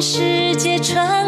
[0.00, 1.27] 世界传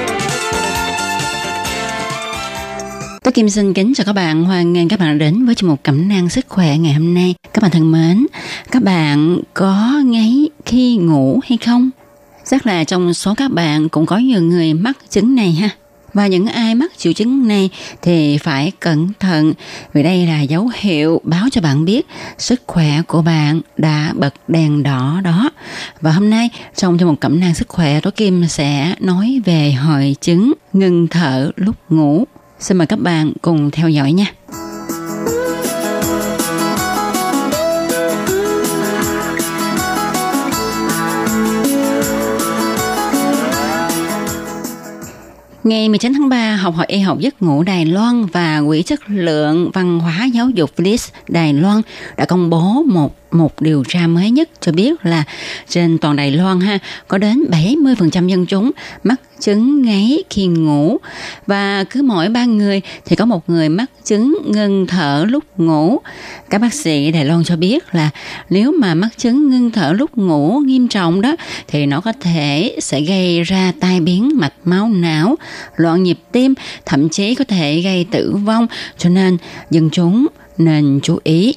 [3.25, 5.83] Tôi Kim xin kính chào các bạn, hoan nghênh các bạn đến với chương mục
[5.83, 7.35] Cẩm nang sức khỏe ngày hôm nay.
[7.53, 8.27] Các bạn thân mến,
[8.71, 11.89] các bạn có ngáy khi ngủ hay không?
[12.45, 15.69] Chắc là trong số các bạn cũng có nhiều người mắc chứng này ha.
[16.13, 17.69] Và những ai mắc triệu chứng này
[18.01, 19.53] thì phải cẩn thận
[19.93, 24.33] vì đây là dấu hiệu báo cho bạn biết sức khỏe của bạn đã bật
[24.47, 25.49] đèn đỏ đó.
[26.01, 29.71] Và hôm nay trong chương một Cẩm nang sức khỏe, Tố Kim sẽ nói về
[29.71, 32.25] hội chứng ngừng thở lúc ngủ.
[32.61, 34.25] Xin mời các bạn cùng theo dõi nha.
[45.63, 48.99] Ngày 19 tháng 3, Học hội Y học giấc ngủ Đài Loan và Quỹ chất
[49.07, 51.81] lượng văn hóa giáo dục FLIS Đài Loan
[52.17, 55.23] đã công bố một một điều tra mới nhất cho biết là
[55.69, 58.71] trên toàn Đài Loan ha có đến 70% dân chúng
[59.03, 60.97] mắc chứng ngáy khi ngủ
[61.47, 65.97] và cứ mỗi ba người thì có một người mắc chứng ngưng thở lúc ngủ.
[66.49, 68.09] Các bác sĩ Đài Loan cho biết là
[68.49, 71.35] nếu mà mắc chứng ngưng thở lúc ngủ nghiêm trọng đó
[71.67, 75.35] thì nó có thể sẽ gây ra tai biến mạch máu não,
[75.75, 76.53] loạn nhịp tim,
[76.85, 78.67] thậm chí có thể gây tử vong.
[78.97, 79.37] Cho nên
[79.69, 80.27] dân chúng
[80.57, 81.55] nên chú ý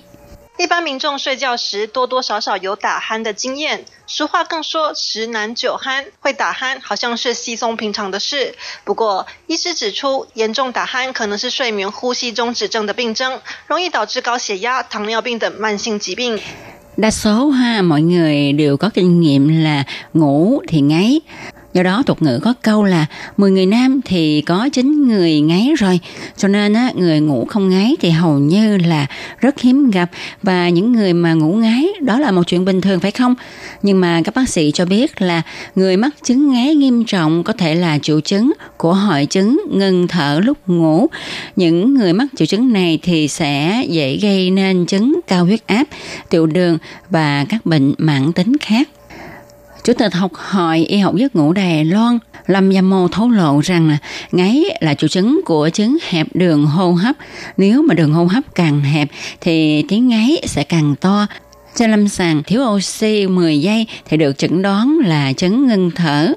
[0.65, 8.55] 一般民众睡觉时多多少少有打鼾的经验，俗话更说“十男九鼾”，会打鼾好像是稀松平常的事。
[8.83, 16.41] 不过，医师指出，严重打鼾可能是睡眠呼吸中止症的病症，容易导致高血压、糖尿病等慢性疾病。
[16.97, 21.21] Đa số ha mọi người đều có kinh nghiệm là ngủ thì ngáy.
[21.75, 25.73] Do đó tục ngữ có câu là 10 người nam thì có 9 người ngáy
[25.79, 26.01] rồi.
[26.37, 29.07] Cho nên á, người ngủ không ngáy thì hầu như là
[29.41, 30.11] rất hiếm gặp
[30.43, 33.35] và những người mà ngủ ngáy đó là một chuyện bình thường phải không?
[33.83, 35.43] Nhưng mà các bác sĩ cho biết là
[35.75, 40.09] người mắc chứng ngáy nghiêm trọng có thể là triệu chứng của hội chứng ngừng
[40.09, 41.07] thở lúc ngủ.
[41.57, 45.85] Những người mắc triệu chứng này thì sẽ dễ gây nên chứng cao huyết áp,
[46.31, 46.79] tiểu đường
[47.11, 48.89] và các bệnh mãn tính khác.
[49.85, 53.61] Chủ tịch học hội y học giấc ngủ Đài Loan Lâm Gia Mô thấu lộ
[53.61, 53.99] rằng là
[54.33, 57.17] ngáy là triệu chứng của chứng hẹp đường hô hấp.
[57.57, 59.09] Nếu mà đường hô hấp càng hẹp
[59.41, 61.27] thì tiếng ngáy sẽ càng to.
[61.76, 66.34] Trên lâm sàng thiếu oxy 10 giây thì được chẩn đoán là chứng ngưng thở.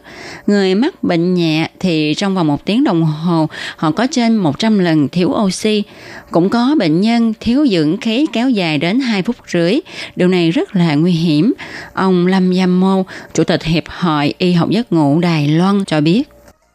[0.47, 4.79] Người mắc bệnh nhẹ thì trong vòng một tiếng đồng hồ họ có trên 100
[4.79, 5.83] lần thiếu oxy.
[6.31, 9.81] Cũng có bệnh nhân thiếu dưỡng khí kéo dài đến 2 phút rưỡi.
[10.17, 11.53] Điều này rất là nguy hiểm.
[11.93, 13.05] Ông Lâm Giam Mô,
[13.35, 16.23] Chủ tịch Hiệp hội Y học giấc ngủ Đài Loan cho biết.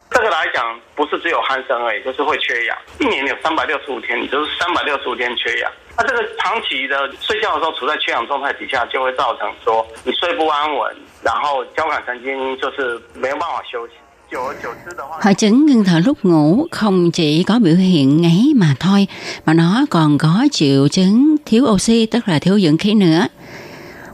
[0.09, 2.77] 这个来讲， 不是只有鼾声而已，就是会缺氧。
[2.99, 5.71] 一年有三百六十五天，你就是三百六十五天缺氧。
[5.97, 13.93] 那这个长期的睡觉的时候处在缺氧状态底下，就会造成说你睡不安稳，然后交感神经就是没有办法休息。
[14.29, 19.07] 久而久之的话， Hội chứng ngưng thở lúc ngủ không chỉ có biểu hiện ngáy mà thôi,
[19.45, 23.27] mà nó còn có triệu chứng thiếu oxy, tức là thiếu dưỡng khí nữa.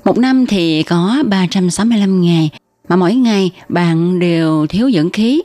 [0.04, 2.50] Một năm thì có 365 ngày,
[2.90, 5.42] mà mỗi ngày bạn đều thiếu dưỡng khí.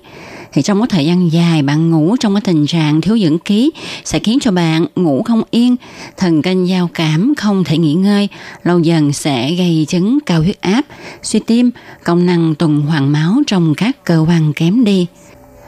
[0.53, 3.69] Thì trong một thời gian dài bạn ngủ trong cái tình trạng thiếu dưỡng khí
[4.05, 5.75] sẽ khiến cho bạn ngủ không yên,
[6.17, 8.27] thần kinh giao cảm không thể nghỉ ngơi,
[8.63, 10.81] lâu dần sẽ gây chứng cao huyết áp,
[11.23, 11.71] suy tim,
[12.03, 15.07] công năng tuần hoàn máu trong các cơ quan kém đi.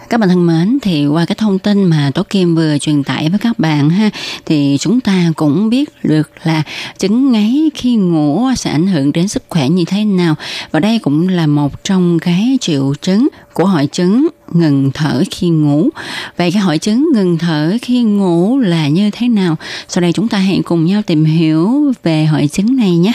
[0.09, 3.29] Các bạn thân mến, thì qua cái thông tin mà Tố Kim vừa truyền tải
[3.29, 4.09] với các bạn ha,
[4.45, 6.63] thì chúng ta cũng biết được là
[6.97, 10.35] chứng ngáy khi ngủ sẽ ảnh hưởng đến sức khỏe như thế nào.
[10.71, 15.49] Và đây cũng là một trong cái triệu chứng của hội chứng ngừng thở khi
[15.49, 15.89] ngủ.
[16.37, 19.55] Vậy cái hội chứng ngừng thở khi ngủ là như thế nào?
[19.87, 23.13] Sau đây chúng ta hãy cùng nhau tìm hiểu về hội chứng này nhé.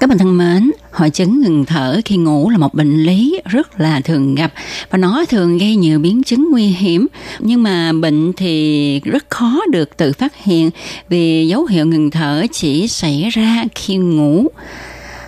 [0.00, 3.80] Các bạn thân mến, hội chứng ngừng thở khi ngủ là một bệnh lý rất
[3.80, 4.52] là thường gặp
[4.90, 7.06] và nó thường gây nhiều biến chứng nguy hiểm
[7.38, 10.70] nhưng mà bệnh thì rất khó được tự phát hiện
[11.08, 14.46] vì dấu hiệu ngừng thở chỉ xảy ra khi ngủ.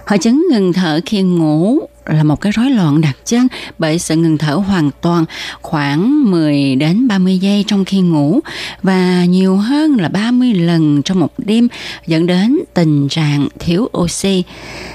[0.06, 3.46] Hội chứng ngừng thở khi ngủ là một cái rối loạn đặc trưng
[3.78, 5.24] bởi sự ngừng thở hoàn toàn
[5.62, 8.40] khoảng 10 đến 30 giây trong khi ngủ
[8.82, 11.68] và nhiều hơn là 30 lần trong một đêm
[12.06, 14.42] dẫn đến tình trạng thiếu oxy.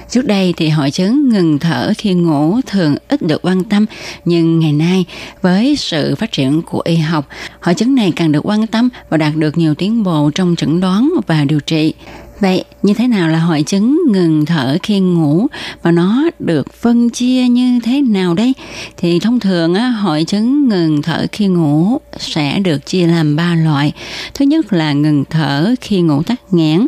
[0.10, 3.86] Trước đây thì hội chứng ngừng thở khi ngủ thường ít được quan tâm
[4.26, 5.06] nhưng ngày nay
[5.42, 7.28] với sự phát triển của y học,
[7.62, 10.80] hội chứng này càng được quan tâm và đạt được nhiều tiến bộ trong chẩn
[10.80, 11.94] đoán và điều trị.
[12.40, 15.48] Vậy như thế nào là hội chứng ngừng thở khi ngủ
[15.82, 18.54] và nó được phân chia như thế nào đây?
[18.98, 23.56] Thì thông thường á, hội chứng ngừng thở khi ngủ sẽ được chia làm ba
[23.56, 23.94] loại.
[24.34, 26.86] Thứ nhất là ngừng thở khi ngủ tắc nghẽn,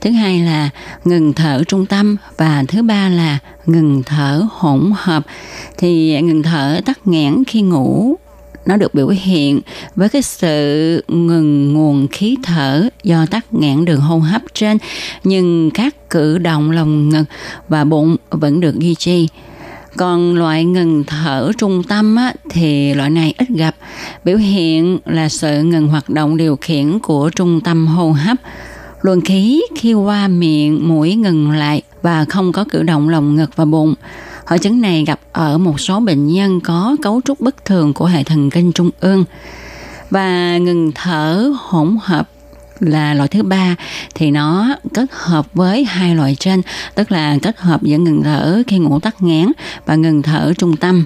[0.00, 0.70] thứ hai là
[1.04, 5.26] ngừng thở trung tâm và thứ ba là ngừng thở hỗn hợp.
[5.78, 8.16] Thì ngừng thở tắc nghẽn khi ngủ
[8.66, 9.60] nó được biểu hiện
[9.96, 14.78] với cái sự ngừng nguồn khí thở do tắc nghẽn đường hô hấp trên
[15.24, 17.24] nhưng các cử động lồng ngực
[17.68, 19.28] và bụng vẫn được duy trì.
[19.96, 23.76] Còn loại ngừng thở trung tâm á, thì loại này ít gặp.
[24.24, 28.36] Biểu hiện là sự ngừng hoạt động điều khiển của trung tâm hô hấp.
[29.02, 33.50] Luồng khí khi qua miệng mũi ngừng lại và không có cử động lồng ngực
[33.56, 33.94] và bụng.
[34.46, 38.06] Hội chứng này gặp ở một số bệnh nhân có cấu trúc bất thường của
[38.06, 39.24] hệ thần kinh trung ương.
[40.10, 42.28] Và ngừng thở hỗn hợp
[42.80, 43.76] là loại thứ ba,
[44.14, 46.62] thì nó kết hợp với hai loại trên,
[46.94, 49.52] tức là kết hợp giữa ngừng thở khi ngủ tắc nghẽn
[49.86, 51.04] và ngừng thở trung tâm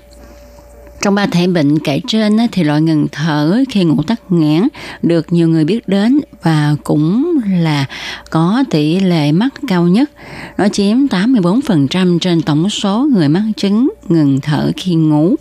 [1.01, 4.69] trong ba thể bệnh kể trên thì loại ngừng thở khi ngủ tắc nghẽn
[5.03, 7.85] được nhiều người biết đến và cũng là
[8.31, 10.11] có tỷ lệ mắc cao nhất.
[10.59, 15.35] Nó chiếm 84% trên tổng số người mắc chứng ngừng thở khi ngủ.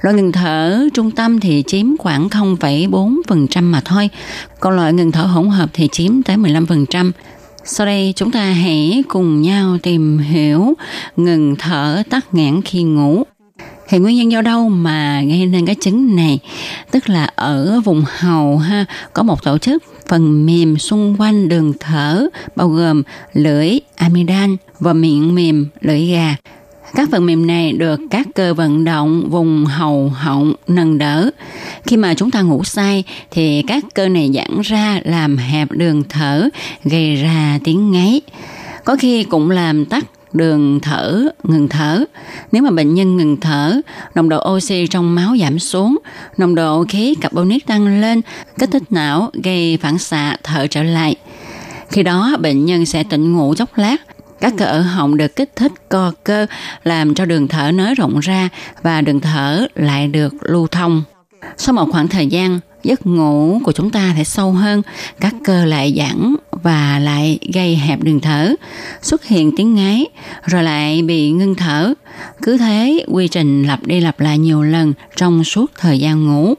[0.00, 4.10] Loại ngừng thở trung tâm thì chiếm khoảng 0,4% mà thôi.
[4.60, 7.10] Còn loại ngừng thở hỗn hợp thì chiếm tới 15%.
[7.64, 10.74] Sau đây chúng ta hãy cùng nhau tìm hiểu
[11.16, 13.24] ngừng thở tắc nghẽn khi ngủ
[13.92, 16.38] thì nguyên nhân do đâu mà gây nên cái chứng này
[16.90, 21.72] tức là ở vùng hầu ha có một tổ chức phần mềm xung quanh đường
[21.80, 23.02] thở bao gồm
[23.32, 26.36] lưỡi amidan và miệng mềm lưỡi gà
[26.94, 31.30] các phần mềm này được các cơ vận động vùng hầu họng nâng đỡ.
[31.84, 36.02] Khi mà chúng ta ngủ say thì các cơ này giãn ra làm hẹp đường
[36.08, 36.48] thở,
[36.84, 38.20] gây ra tiếng ngáy.
[38.84, 42.04] Có khi cũng làm tắt đường thở, ngừng thở.
[42.52, 43.80] Nếu mà bệnh nhân ngừng thở,
[44.14, 45.98] nồng độ oxy trong máu giảm xuống,
[46.36, 48.20] nồng độ khí carbonic tăng lên,
[48.58, 51.16] kích thích não gây phản xạ thở trở lại.
[51.90, 53.96] Khi đó bệnh nhân sẽ tỉnh ngủ chốc lát,
[54.40, 56.46] các cơ ở họng được kích thích co cơ
[56.84, 58.48] làm cho đường thở nới rộng ra
[58.82, 61.02] và đường thở lại được lưu thông.
[61.56, 64.82] Sau một khoảng thời gian, giấc ngủ của chúng ta sẽ sâu hơn,
[65.20, 68.54] các cơ lại giãn và lại gây hẹp đường thở,
[69.02, 70.06] xuất hiện tiếng ngáy,
[70.44, 71.94] rồi lại bị ngưng thở.
[72.42, 76.54] Cứ thế, quy trình lặp đi lặp lại nhiều lần trong suốt thời gian ngủ.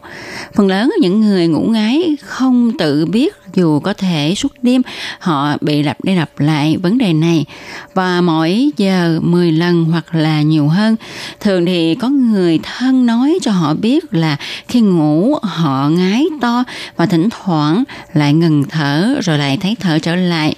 [0.56, 4.82] Phần lớn những người ngủ ngáy không tự biết dù có thể suốt đêm
[5.20, 7.46] họ bị lặp đi lặp lại vấn đề này
[7.94, 10.96] và mỗi giờ 10 lần hoặc là nhiều hơn.
[11.40, 16.64] Thường thì có người thân nói cho họ biết là khi ngủ họ ngái to
[16.96, 17.84] và thỉnh thoảng
[18.14, 20.57] lại ngừng thở rồi lại thấy thở trở lại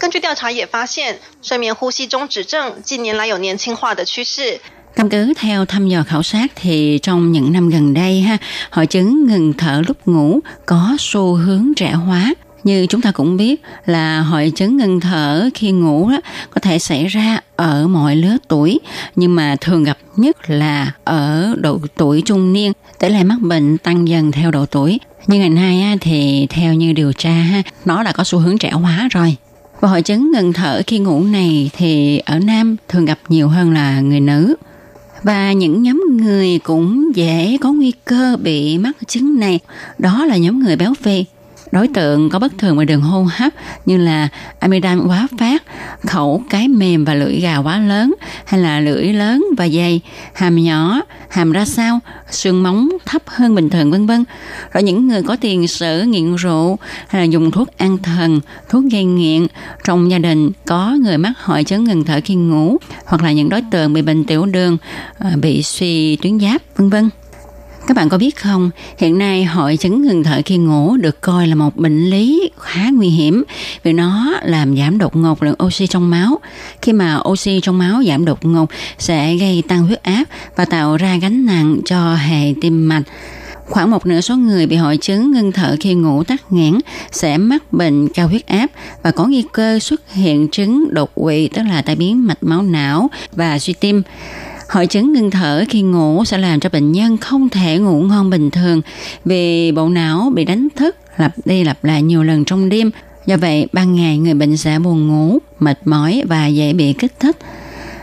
[0.00, 4.60] 根据调查也发现，睡眠呼吸中止症近年来有年轻化的趋势。
[4.94, 8.38] Căn cứ theo thăm dò khảo sát thì trong những năm gần đây ha,
[8.70, 12.34] hội chứng ngừng thở lúc ngủ có xu hướng trẻ hóa.
[12.64, 16.20] Như chúng ta cũng biết là hội chứng ngừng thở khi ngủ đó,
[16.50, 18.80] có thể xảy ra ở mọi lứa tuổi,
[19.16, 22.72] nhưng mà thường gặp nhất là ở độ tuổi trung niên.
[22.98, 25.00] Tỷ lệ mắc bệnh tăng dần theo độ tuổi.
[25.27, 27.45] nhưng ngày nay thì theo như điều tra
[27.85, 29.35] nó đã có xu hướng trẻ hóa rồi.
[29.81, 33.73] Và hội chứng ngừng thở khi ngủ này thì ở nam thường gặp nhiều hơn
[33.73, 34.55] là người nữ.
[35.23, 39.59] Và những nhóm người cũng dễ có nguy cơ bị mắc chứng này.
[39.97, 41.25] Đó là nhóm người béo phì.
[41.71, 43.53] Đối tượng có bất thường về đường hô hấp
[43.85, 44.27] như là
[44.59, 45.63] amidan quá phát,
[46.07, 48.13] khẩu cái mềm và lưỡi gà quá lớn
[48.45, 50.01] hay là lưỡi lớn và dày,
[50.33, 54.23] hàm nhỏ, hàm ra sao, xương móng thấp hơn bình thường vân vân.
[54.73, 58.83] Rồi những người có tiền sử nghiện rượu hay là dùng thuốc an thần, thuốc
[58.91, 59.47] gây nghiện,
[59.83, 63.49] trong gia đình có người mắc hội chứng ngừng thở khi ngủ hoặc là những
[63.49, 64.77] đối tượng bị bệnh tiểu đường,
[65.19, 67.09] ờ, bị suy tuyến giáp vân vân.
[67.87, 71.47] Các bạn có biết không, hiện nay hội chứng ngừng thở khi ngủ được coi
[71.47, 73.43] là một bệnh lý khá nguy hiểm
[73.83, 76.39] vì nó làm giảm đột ngột lượng oxy trong máu.
[76.81, 80.23] Khi mà oxy trong máu giảm đột ngột sẽ gây tăng huyết áp
[80.55, 83.03] và tạo ra gánh nặng cho hệ tim mạch.
[83.65, 86.73] Khoảng một nửa số người bị hội chứng ngưng thở khi ngủ tắc nghẽn
[87.11, 88.67] sẽ mắc bệnh cao huyết áp
[89.03, 92.61] và có nguy cơ xuất hiện chứng đột quỵ tức là tai biến mạch máu
[92.61, 94.03] não và suy tim.
[94.73, 98.29] Hội chứng ngưng thở khi ngủ sẽ làm cho bệnh nhân không thể ngủ ngon
[98.29, 98.81] bình thường
[99.25, 102.91] vì bộ não bị đánh thức lặp đi lặp lại nhiều lần trong đêm.
[103.25, 107.19] Do vậy, ban ngày người bệnh sẽ buồn ngủ, mệt mỏi và dễ bị kích
[107.19, 107.37] thích.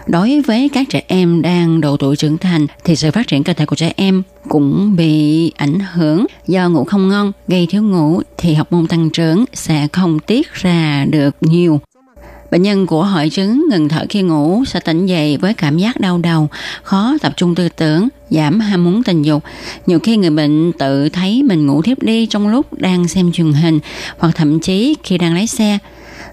[0.06, 3.52] Đối với các trẻ em đang độ tuổi trưởng thành thì sự phát triển cơ
[3.52, 8.22] thể của trẻ em cũng bị ảnh hưởng do ngủ không ngon, gây thiếu ngủ
[8.38, 11.80] thì học môn tăng trưởng sẽ không tiết ra được nhiều.
[12.50, 16.00] Bệnh nhân của hội chứng ngừng thở khi ngủ sẽ tỉnh dậy với cảm giác
[16.00, 16.48] đau đầu,
[16.82, 19.44] khó tập trung tư tưởng, giảm ham muốn tình dục.
[19.86, 23.52] Nhiều khi người bệnh tự thấy mình ngủ thiếp đi trong lúc đang xem truyền
[23.52, 23.80] hình
[24.18, 25.78] hoặc thậm chí khi đang lái xe.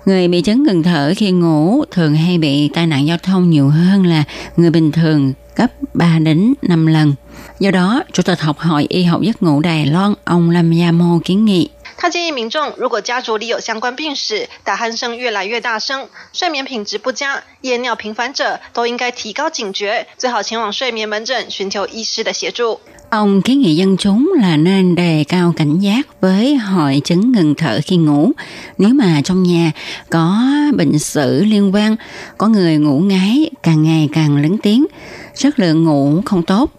[0.05, 3.69] Người bị chứng ngừng thở khi ngủ thường hay bị tai nạn giao thông nhiều
[3.69, 4.23] hơn là
[4.57, 7.13] người bình thường gấp 3 đến 5 lần.
[7.59, 10.91] Do đó, Chủ tịch học hội y học giấc ngủ Đài Loan ông Lâm Gia
[10.91, 22.80] Mô kiến nghị 他建议民众，如果家族里有相关病史，打鼾声越来越大声，睡眠品质不佳，夜尿频繁者，都应该提高警觉，最好前往睡眠门诊寻求医师的协助。
[23.10, 27.54] Ông kiến nghị dân chúng là nên đề cao cảnh giác với hội chứng ngừng
[27.54, 28.32] thở khi ngủ.
[28.78, 29.72] Nếu mà trong nhà
[30.10, 30.42] có
[30.76, 31.96] bệnh sử liên quan,
[32.38, 34.86] có người ngủ ngáy càng ngày càng lớn tiếng,
[35.36, 36.70] chất lượng ngủ không tốt,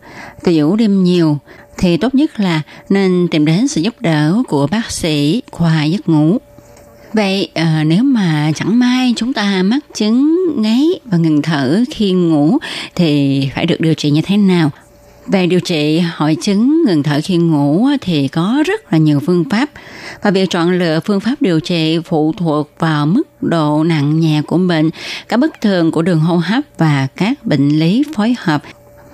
[0.43, 1.38] tiểu đêm nhiều,
[1.78, 6.08] thì tốt nhất là nên tìm đến sự giúp đỡ của bác sĩ khoa giấc
[6.08, 6.38] ngủ.
[7.12, 12.12] Vậy à, nếu mà chẳng may chúng ta mắc chứng ngáy và ngừng thở khi
[12.12, 12.58] ngủ
[12.94, 14.70] thì phải được điều trị như thế nào?
[15.26, 19.44] Về điều trị hội chứng ngừng thở khi ngủ thì có rất là nhiều phương
[19.50, 19.70] pháp
[20.23, 24.42] và việc chọn lựa phương pháp điều trị phụ thuộc vào mức độ nặng nhẹ
[24.47, 24.90] của bệnh,
[25.28, 28.62] các bất thường của đường hô hấp và các bệnh lý phối hợp.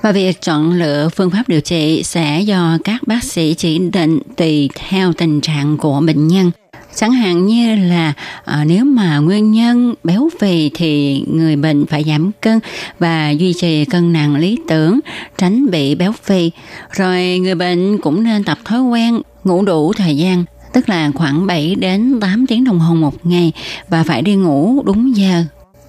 [0.04, 4.18] Và việc chọn lựa phương pháp điều trị sẽ do các bác sĩ chỉ định
[4.36, 6.50] tùy theo tình trạng của bệnh nhân.
[6.94, 8.12] Chẳng hạn như là
[8.44, 12.60] à, nếu mà nguyên nhân béo phì thì người bệnh phải giảm cân
[12.98, 15.00] và duy trì cân nặng lý tưởng,
[15.38, 16.50] tránh bị béo phì.
[16.90, 21.46] Rồi người bệnh cũng nên tập thói quen ngủ đủ thời gian, tức là khoảng
[21.46, 23.52] 7 đến 8 tiếng đồng hồ một ngày
[23.88, 25.44] và phải đi ngủ đúng giờ.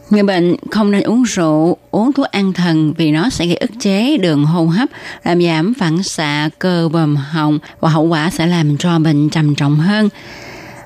[0.09, 3.71] Người bệnh không nên uống rượu, uống thuốc an thần vì nó sẽ gây ức
[3.79, 4.89] chế đường hô hấp,
[5.23, 9.55] làm giảm phản xạ cơ bầm họng và hậu quả sẽ làm cho bệnh trầm
[9.55, 10.09] trọng hơn.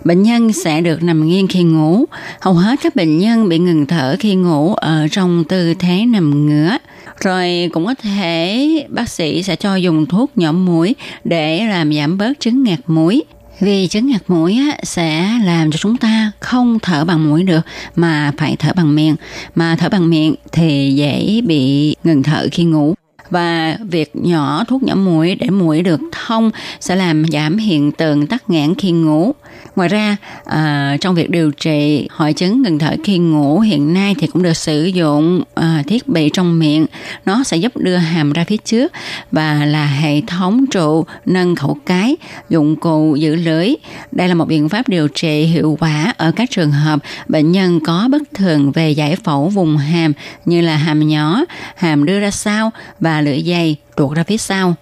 [0.06, 2.06] Bệnh nhân sẽ được nằm nghiêng khi ngủ.
[2.42, 6.48] Hầu hết các bệnh nhân bị ngừng thở khi ngủ ở trong tư thế nằm
[6.48, 6.78] ngửa.
[7.20, 12.18] Rồi cũng có thể bác sĩ sẽ cho dùng thuốc nhỏ mũi để làm giảm
[12.18, 13.24] bớt chứng ngạt mũi.
[13.60, 17.62] Vì chứng ngạt mũi á, sẽ làm cho chúng ta không thở bằng mũi được
[17.96, 19.16] mà phải thở bằng miệng.
[19.56, 22.96] Mà thở bằng miệng thì dễ bị ngừng thở khi ngủ
[23.30, 28.28] và việc nhỏ thuốc nhỏ mũi để mũi được thông sẽ làm giảm hiện tượng
[28.28, 29.34] tắc nghẽn khi ngủ.
[29.76, 34.16] Ngoài ra, à, trong việc điều trị hội chứng ngừng thở khi ngủ hiện nay
[34.20, 36.86] thì cũng được sử dụng à, thiết bị trong miệng.
[37.26, 38.92] Nó sẽ giúp đưa hàm ra phía trước
[39.32, 42.16] và là hệ thống trụ nâng khẩu cái,
[42.50, 43.76] dụng cụ giữ lưỡi.
[44.12, 47.80] Đây là một biện pháp điều trị hiệu quả ở các trường hợp bệnh nhân
[47.86, 50.14] có bất thường về giải phẫu vùng hàm
[50.46, 51.42] như là hàm nhỏ,
[51.76, 54.76] hàm đưa ra sau và lưỡi dày tuột ra phía sau.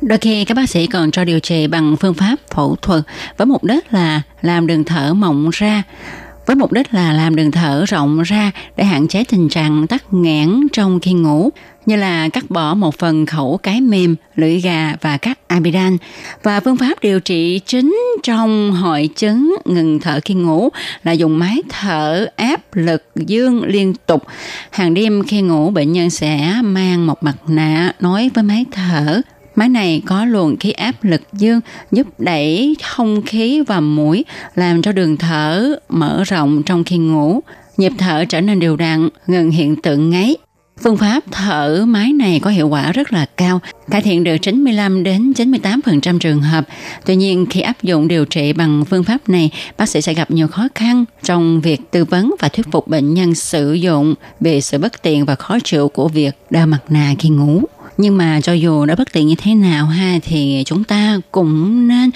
[0.00, 3.02] Đôi khi các bác sĩ còn cho điều trị bằng phương pháp phẫu thuật
[3.36, 5.82] với mục đích là làm đường thở mỏng ra,
[6.46, 10.04] với mục đích là làm đường thở rộng ra để hạn chế tình trạng tắc
[10.10, 11.50] nghẽn trong khi ngủ
[11.86, 15.96] như là cắt bỏ một phần khẩu cái mềm, lưỡi gà và các amidan.
[16.42, 20.68] Và phương pháp điều trị chính trong hội chứng ngừng thở khi ngủ
[21.04, 24.22] là dùng máy thở áp lực dương liên tục.
[24.70, 29.22] Hàng đêm khi ngủ bệnh nhân sẽ mang một mặt nạ nối với máy thở
[29.56, 31.60] Máy này có luồng khí áp lực dương
[31.92, 34.24] giúp đẩy không khí vào mũi,
[34.54, 37.40] làm cho đường thở mở rộng trong khi ngủ.
[37.76, 40.36] Nhịp thở trở nên đều đặn, ngừng hiện tượng ngáy.
[40.82, 45.02] Phương pháp thở máy này có hiệu quả rất là cao, cải thiện được 95
[45.02, 46.64] đến 98% trường hợp.
[47.06, 50.30] Tuy nhiên khi áp dụng điều trị bằng phương pháp này, bác sĩ sẽ gặp
[50.30, 54.60] nhiều khó khăn trong việc tư vấn và thuyết phục bệnh nhân sử dụng về
[54.60, 57.62] sự bất tiện và khó chịu của việc đeo mặt nạ khi ngủ
[57.98, 61.88] nhưng mà cho dù đã bất tiện như thế nào ha thì chúng ta cũng
[61.88, 62.10] nên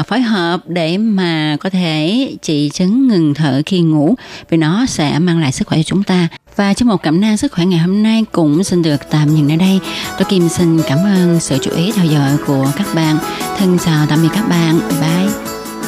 [0.00, 4.14] uh, phối hợp để mà có thể trị chứng ngừng thở khi ngủ
[4.50, 7.36] vì nó sẽ mang lại sức khỏe cho chúng ta và trong một cảm năng
[7.36, 9.80] sức khỏe ngày hôm nay cũng xin được tạm dừng ở đây.
[10.18, 13.18] Tôi Kim xin cảm ơn sự chú ý theo dõi của các bạn.
[13.58, 14.78] Thân chào tạm biệt các bạn.
[15.00, 15.61] Bye.